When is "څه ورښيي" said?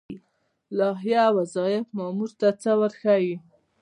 2.61-3.35